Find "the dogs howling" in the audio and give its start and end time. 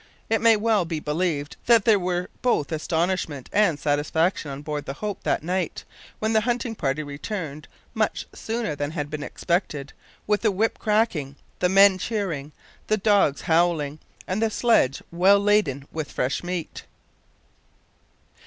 12.87-13.99